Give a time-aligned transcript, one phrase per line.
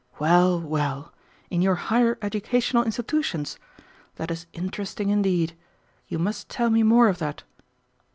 [0.17, 0.59] Well!
[0.59, 1.13] well!
[1.51, 3.59] In your higher educational institutions!
[4.15, 5.55] that is interesting indeed.
[6.07, 7.43] You must tell me more of that."